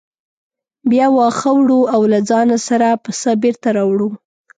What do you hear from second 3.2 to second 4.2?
بېرته راوړو.